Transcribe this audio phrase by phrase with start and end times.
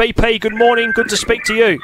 [0.00, 0.92] BP, good morning.
[0.92, 1.78] Good to speak to you.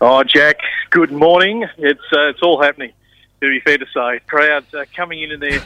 [0.00, 0.58] Oh, Jack,
[0.90, 1.66] good morning.
[1.76, 2.92] It's uh, it's all happening.
[3.40, 5.60] To be fair to say, crowds are coming in in their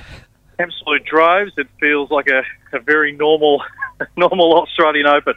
[0.58, 1.52] absolute droves.
[1.58, 3.62] It feels like a, a very normal
[4.16, 5.34] normal Australian Open.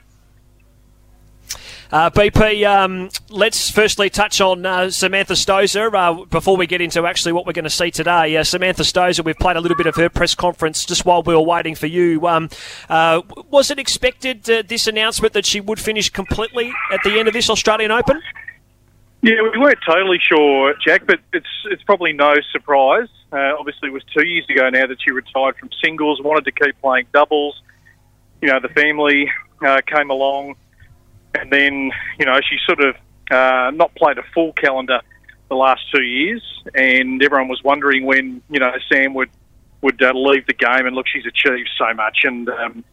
[1.93, 7.05] Uh, BP, um, let's firstly touch on uh, Samantha Stosur uh, before we get into
[7.05, 8.35] actually what we're going to see today.
[8.35, 11.35] Uh, Samantha Stosur, we've played a little bit of her press conference just while we
[11.35, 12.25] were waiting for you.
[12.25, 12.49] Um,
[12.89, 13.21] uh,
[13.51, 17.35] was it expected, uh, this announcement, that she would finish completely at the end of
[17.35, 18.19] this Australian Open?
[19.21, 23.07] Yeah, we weren't totally sure, Jack, but it's it's probably no surprise.
[23.31, 26.75] obviously, it was two years ago now that she retired from singles, wanted to keep
[26.81, 27.61] playing doubles.
[28.41, 29.31] You know, the family
[29.85, 30.55] came along
[31.39, 32.95] and then you know she sort of
[33.31, 35.01] uh, not played a full calendar
[35.49, 39.29] the last two years, and everyone was wondering when you know Sam would
[39.81, 40.85] would uh, leave the game.
[40.85, 42.83] And look, she's achieved so much, and um,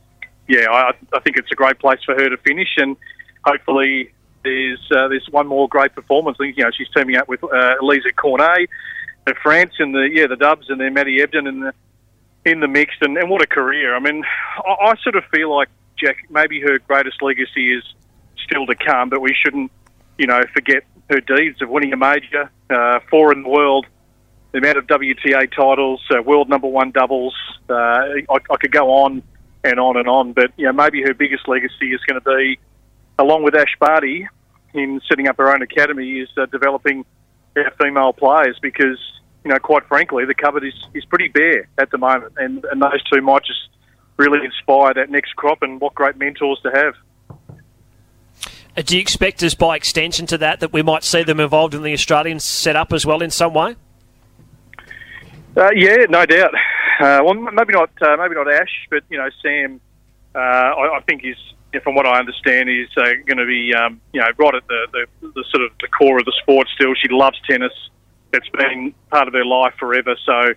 [0.49, 2.97] yeah, I, I think it's a great place for her to finish, and
[3.45, 6.37] hopefully there's uh, there's one more great performance.
[6.41, 8.69] I think you know she's teaming up with uh, Alizé Cornet
[9.27, 11.73] of France, and the yeah the Dubs, and then Matty Ebden in the
[12.45, 13.95] in the mix, and, and what a career!
[13.95, 14.25] I mean,
[14.67, 17.85] I, I sort of feel like Jack maybe her greatest legacy is
[18.51, 19.71] still to come, but we shouldn't,
[20.19, 23.87] you know, forget her deeds of winning a major, uh, four in the world,
[24.53, 27.35] the amount of WTA titles, uh, world number one doubles.
[27.69, 29.23] Uh, I, I, could go on
[29.65, 32.59] and on and on, but you know, maybe her biggest legacy is going to be,
[33.19, 34.29] along with Ash Barty,
[34.73, 37.05] in setting up her own academy, is uh, developing
[37.79, 38.99] female players because.
[39.43, 42.83] You know, quite frankly, the cupboard is, is pretty bare at the moment, and, and
[42.83, 43.71] those two might just
[44.19, 45.63] really inspire that next crop.
[45.63, 46.93] And what great mentors to have.
[48.77, 51.75] Uh, do you expect us, by extension to that, that we might see them involved
[51.75, 53.77] in the Australian setup as well in some way?
[55.57, 56.55] Uh, yeah, no doubt.
[57.01, 57.91] Uh, well, maybe not.
[58.01, 59.81] Uh, maybe not Ash, but you know, Sam.
[60.33, 61.37] Uh, I, I, think is,
[61.83, 64.87] from what I understand, is uh, going to be, um, you know, right at the,
[64.93, 66.69] the, the, sort of the core of the sport.
[66.75, 67.73] Still, she loves tennis.
[68.33, 70.15] It's been part of her life forever.
[70.25, 70.53] So,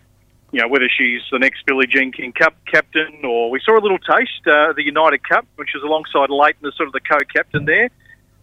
[0.52, 3.82] you know, whether she's the next Billie Jean King Cup captain or we saw a
[3.82, 7.90] little taste the United Cup, which was alongside Leighton as sort of the co-captain there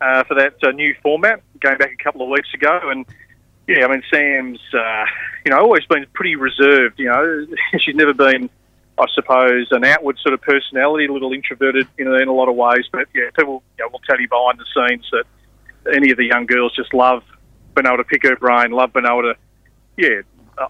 [0.01, 2.81] uh, for that uh, new format, going back a couple of weeks ago.
[2.85, 3.07] And
[3.69, 5.05] yeah, I mean, Sam's, uh,
[5.45, 6.99] you know, always been pretty reserved.
[6.99, 7.47] You know,
[7.79, 8.51] she's never been,
[8.99, 12.49] I suppose, an outward sort of personality, a little introverted, you know, in a lot
[12.49, 12.87] of ways.
[12.91, 15.25] But yeah, people you know, will tell you behind the scenes that
[15.95, 17.23] any of the young girls just love
[17.75, 19.35] being able to pick her brain, love being able to,
[19.97, 20.23] yeah,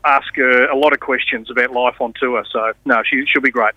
[0.05, 2.45] ask her a lot of questions about life on tour.
[2.51, 3.75] So no, she she'll be great.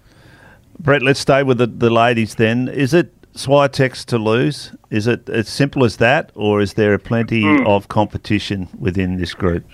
[0.79, 2.67] Brett, let's stay with the, the ladies then.
[2.67, 4.71] Is it Swiatek's to lose?
[4.89, 7.67] Is it as simple as that, or is there a plenty mm.
[7.67, 9.65] of competition within this group?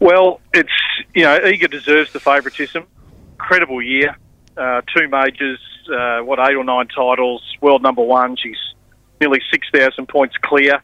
[0.00, 0.72] Well, it's
[1.14, 2.86] you know Iga deserves the favouritism.
[3.32, 4.16] Incredible year,
[4.56, 5.58] uh, two majors,
[5.92, 8.36] uh, what eight or nine titles, world number one.
[8.36, 8.58] She's
[9.20, 10.82] nearly six thousand points clear.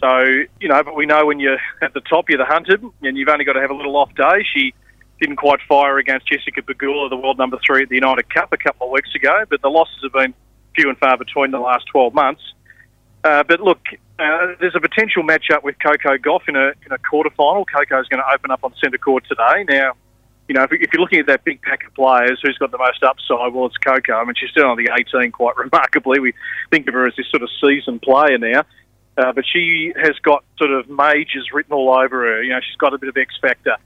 [0.00, 0.20] So
[0.60, 3.28] you know, but we know when you're at the top, you're the hunted, and you've
[3.28, 4.44] only got to have a little off day.
[4.52, 4.74] She
[5.20, 8.56] didn't quite fire against Jessica Pegula, the world number three at the United Cup a
[8.56, 10.34] couple of weeks ago, but the losses have been
[10.80, 12.42] few and far between the last 12 months.
[13.22, 13.80] Uh, but look,
[14.18, 17.64] uh, there's a potential matchup with Coco Gauff in a in a quarter final.
[17.64, 19.64] Coco is going to open up on centre court today.
[19.68, 19.92] Now,
[20.48, 22.78] you know, if, if, you're looking at that big pack of players, who's got the
[22.78, 23.52] most upside?
[23.52, 24.14] Well, it's Coco.
[24.14, 26.18] I mean, she's still only 18, quite remarkably.
[26.18, 26.32] We
[26.70, 28.64] think of her as this sort of seasoned player now.
[29.18, 32.42] Uh, but she has got sort of majors written all over her.
[32.42, 33.76] You know, she's got a bit of X factor.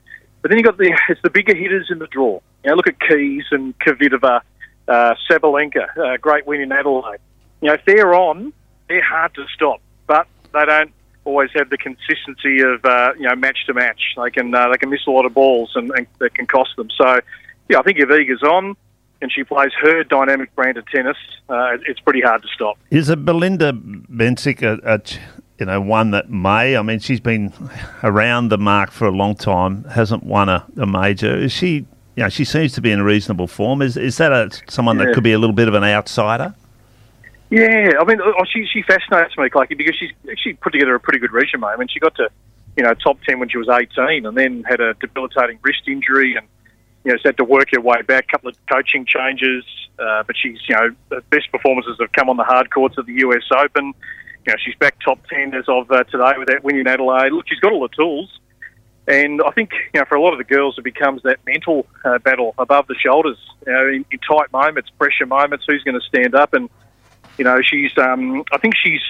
[0.43, 2.41] But then you've got the it's the bigger hitters in the draw.
[2.62, 4.41] You know, look at Keys and Kvitova
[4.89, 7.19] uh, Sabalenka, uh, great win in Adelaide.
[7.61, 8.53] You know, if they're on,
[8.89, 10.93] they're hard to stop, but they don't
[11.25, 14.00] always have the consistency of uh, you know match to match.
[14.17, 16.77] They can uh, they can miss a lot of balls and, and that can cost
[16.77, 16.89] them.
[16.97, 17.21] So,
[17.69, 18.77] yeah, I think if Iga's on
[19.22, 21.16] and she plays her dynamic brand of tennis,
[21.49, 22.78] uh, it's pretty hard to stop.
[22.91, 25.01] Is it Belinda Bencic a, a,
[25.59, 26.77] you know one that may?
[26.77, 27.53] I mean, she's been
[28.03, 31.34] around the mark for a long time, hasn't won a, a major.
[31.34, 31.87] Is she
[32.17, 33.83] you know, she seems to be in a reasonable form.
[33.83, 35.07] Is is that a, someone yeah.
[35.07, 36.55] that could be a little bit of an outsider?
[37.51, 41.01] Yeah, I mean, oh, she she fascinates me, Clarky, because she's she put together a
[41.01, 41.65] pretty good resume.
[41.65, 42.28] I mean, she got to
[42.77, 46.37] you know top ten when she was eighteen, and then had a debilitating wrist injury,
[46.37, 46.47] and
[47.05, 48.25] you know, she's had to work her way back.
[48.28, 49.65] A couple of coaching changes,
[49.99, 53.07] uh, but she's you know the best performances have come on the hard courts of
[53.07, 53.45] the U.S.
[53.57, 53.93] Open.
[54.47, 57.33] You know, she's back top ten as of uh, today with that win in Adelaide.
[57.33, 58.39] Look, she's got all the tools.
[59.06, 61.86] And I think you know, for a lot of the girls, it becomes that mental
[62.04, 63.36] uh, battle above the shoulders.
[63.66, 66.54] You know, in, in tight moments, pressure moments, who's going to stand up?
[66.54, 66.71] And
[67.36, 67.97] you know, she's.
[67.98, 69.03] Um, I think she's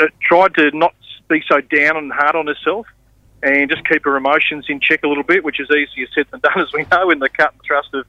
[0.00, 0.94] uh, tried to not
[1.28, 2.86] be so down and hard on herself,
[3.42, 6.40] and just keep her emotions in check a little bit, which is easier said than
[6.40, 8.06] done, as we know, in the cut and thrust of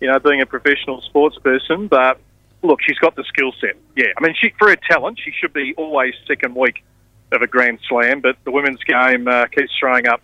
[0.00, 1.88] you know being a professional sports person.
[1.88, 2.20] But
[2.62, 3.76] look, she's got the skill set.
[3.96, 6.84] Yeah, I mean, she for her talent, she should be always second week
[7.32, 8.20] of a Grand Slam.
[8.20, 10.22] But the women's game uh, keeps throwing up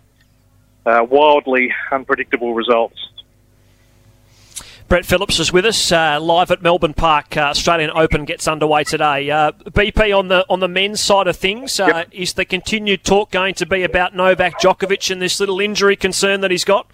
[0.87, 2.97] uh, wildly unpredictable results.
[4.87, 7.35] Brett Phillips is with us uh, live at Melbourne Park.
[7.35, 9.29] Uh, Australian Open gets underway today.
[9.29, 12.09] Uh, BP on the on the men's side of things, uh, yep.
[12.13, 16.39] is the continued talk going to be about Novak Djokovic and this little injury concern
[16.39, 16.89] that he's got?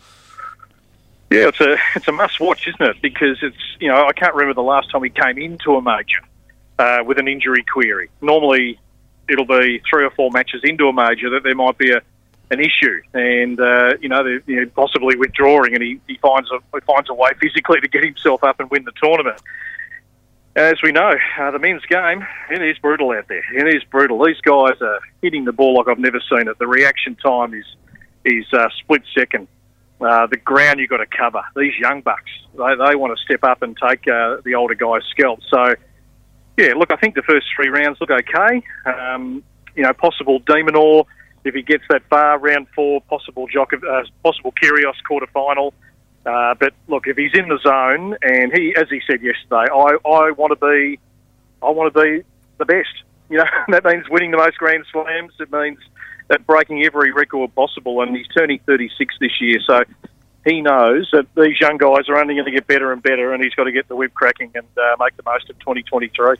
[1.29, 2.99] Yeah, it's a it's a must watch, isn't it?
[2.99, 6.21] Because it's you know I can't remember the last time he came into a major
[6.79, 8.09] uh, with an injury query.
[8.21, 8.79] Normally,
[9.29, 12.01] it'll be three or four matches into a major that there might be a
[12.51, 16.59] an issue, and uh, you know, you know, possibly withdrawing, and he, he finds a
[16.73, 19.41] he finds a way physically to get himself up and win the tournament.
[20.55, 23.43] As we know, uh, the men's game it is brutal out there.
[23.55, 24.23] It is brutal.
[24.23, 26.59] These guys are hitting the ball like I've never seen it.
[26.59, 27.65] The reaction time is
[28.25, 29.47] is uh, split second.
[29.99, 31.41] Uh, the ground you've got to cover.
[31.55, 35.03] These young bucks, they, they want to step up and take uh, the older guys'
[35.09, 35.39] scalp.
[35.49, 35.75] So,
[36.57, 38.61] yeah, look, I think the first three rounds look okay.
[38.85, 39.43] Um,
[39.75, 41.05] you know, possible de Minaur
[41.43, 45.73] if he gets that far, round four, possible Jock, uh, possible Kyrgios quarter final.
[46.25, 49.97] Uh, but look, if he's in the zone, and he, as he said yesterday, I,
[50.07, 50.99] I want to be,
[51.61, 52.23] I want to be
[52.57, 53.03] the best.
[53.29, 55.33] You know, that means winning the most Grand Slams.
[55.39, 55.79] It means
[56.29, 58.01] that breaking every record possible.
[58.01, 59.83] And he's turning 36 this year, so
[60.45, 63.43] he knows that these young guys are only going to get better and better, and
[63.43, 66.37] he's got to get the whip cracking and uh, make the most of 2023.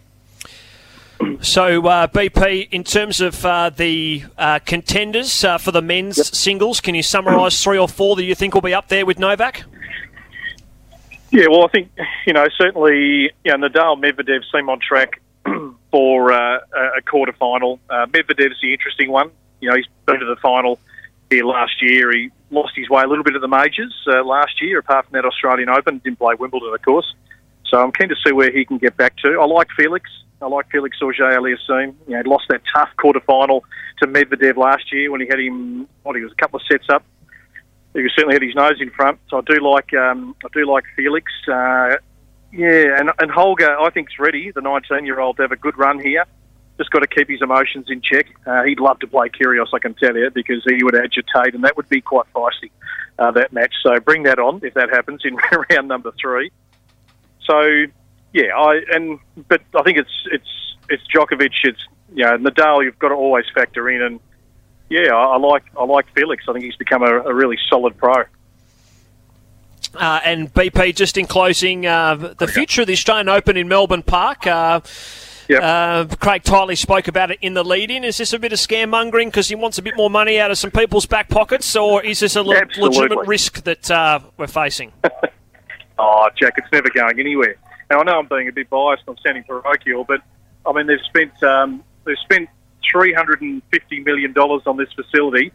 [1.42, 6.28] So, uh, BP, in terms of uh, the uh, contenders uh, for the men's yep.
[6.28, 9.20] singles, can you summarise three or four that you think will be up there with
[9.20, 9.64] Novak?
[11.32, 11.92] Yeah, well, I think
[12.26, 15.22] you know certainly, you know, Nadal, Medvedev seem on track
[15.92, 16.60] for uh,
[16.98, 17.80] a quarter final.
[17.90, 19.30] Uh, Medvedev's the interesting one.
[19.60, 20.80] You know, he's been to the final
[21.30, 22.12] here last year.
[22.12, 25.26] He lost his way a little bit at the majors last year, apart from that
[25.26, 26.00] Australian Open.
[26.00, 27.14] Didn't play Wimbledon, of course.
[27.66, 29.40] So I'm keen to see where he can get back to.
[29.42, 30.10] I like Felix.
[30.44, 31.96] I like Felix Auger-Aliassime.
[32.08, 33.64] You know, he lost that tough quarter final
[34.00, 35.88] to Medvedev last year when he had him.
[36.04, 37.06] What he was a couple of sets up.
[37.94, 39.20] He certainly had his nose in front.
[39.30, 41.32] So I do like um, I do like Felix.
[41.48, 41.96] Uh,
[42.52, 44.52] yeah, and and Holger I think's ready.
[44.52, 46.26] The 19 year old to have a good run here.
[46.78, 48.26] Just got to keep his emotions in check.
[48.48, 51.64] Uh, he'd love to play Kyrgios, I can tell you, because he would agitate, and
[51.64, 52.72] that would be quite feisty.
[53.20, 53.74] Uh, that match.
[53.84, 55.38] So bring that on if that happens in
[55.70, 56.52] round number three.
[57.46, 57.86] So
[58.34, 61.80] yeah, I and but I think it's it's it's Djokovic, it's
[62.14, 62.84] you know Nadal.
[62.84, 64.20] You've got to always factor in, and
[64.90, 66.44] yeah, I, I like I like Felix.
[66.48, 68.24] I think he's become a, a really solid pro.
[69.96, 74.02] Uh, and BP, just in closing, uh, the future of the Australian Open in Melbourne
[74.02, 74.48] Park.
[74.48, 74.82] Uh,
[75.50, 75.62] Yep.
[75.62, 78.04] Uh, Craig Tiley spoke about it in the lead-in.
[78.04, 80.58] Is this a bit of scaremongering because he wants a bit more money out of
[80.58, 84.94] some people's back pockets, or is this a le- legitimate risk that uh, we're facing?
[86.00, 87.58] oh, Jack, it's never going anywhere.
[87.90, 89.04] Now I know I'm being a bit biased.
[89.08, 90.22] I'm sounding parochial, but
[90.66, 92.50] I mean they've spent um, they've spent
[92.90, 95.52] three hundred and fifty million dollars on this facility.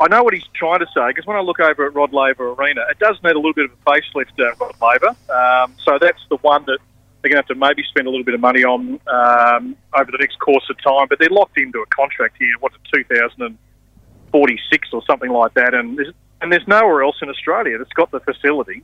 [0.00, 2.52] I know what he's trying to say because when I look over at Rod Laver
[2.52, 5.16] Arena, it does need a little bit of a facelift, uh, Rod Laver.
[5.30, 6.78] Um, so that's the one that
[7.22, 10.10] they're going to have to maybe spend a little bit of money on um, over
[10.10, 11.06] the next course of time.
[11.08, 12.52] But they're locked into a contract here.
[12.58, 15.72] What's it, 2046 or something like that?
[15.72, 18.82] And there's, and there's nowhere else in Australia that's got the facilities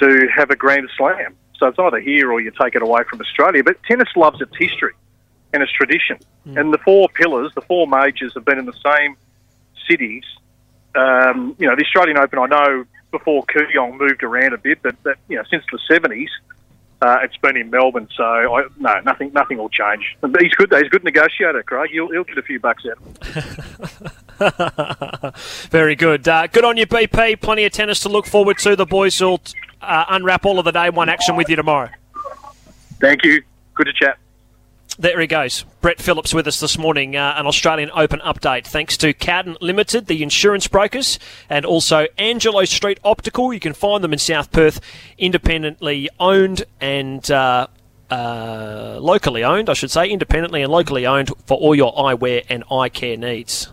[0.00, 1.36] to have a Grand Slam.
[1.62, 3.62] So it's either here or you take it away from Australia.
[3.62, 4.94] But tennis loves its history
[5.52, 6.18] and its tradition.
[6.44, 6.58] Mm.
[6.58, 9.16] And the four pillars, the four majors, have been in the same
[9.88, 10.24] cities.
[10.96, 15.00] Um, you know, the Australian Open, I know before Kooyong moved around a bit, but
[15.04, 16.26] that, you know, since the 70s,
[17.00, 20.16] uh, it's been in Melbourne, so I, no, nothing, nothing will change.
[20.40, 20.72] He's good.
[20.72, 21.90] He's a good negotiator, Craig.
[21.92, 22.98] He'll, he'll get a few bucks out.
[25.70, 26.26] Very good.
[26.26, 27.40] Uh, good on you, BP.
[27.40, 28.74] Plenty of tennis to look forward to.
[28.74, 29.40] The boys will
[29.82, 31.90] uh, unwrap all of the day one action with you tomorrow.
[33.00, 33.42] Thank you.
[33.74, 34.18] Good to chat.
[34.98, 35.64] There he goes.
[35.80, 38.66] Brett Phillips with us this morning, uh, an Australian Open update.
[38.66, 43.54] Thanks to Cowden Limited, the insurance brokers, and also Angelo Street Optical.
[43.54, 44.80] You can find them in South Perth,
[45.16, 47.68] independently owned and uh,
[48.10, 52.62] uh, locally owned, I should say, independently and locally owned for all your eyewear and
[52.70, 53.68] eye care needs.